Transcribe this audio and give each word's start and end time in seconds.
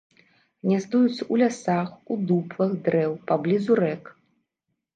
Гняздуецца 0.65 1.17
ў 1.17 1.37
лясах, 1.41 1.87
у 2.11 2.19
дуплах 2.33 2.71
дрэў, 2.89 3.11
паблізу 3.31 3.81
рэк. 3.85 4.03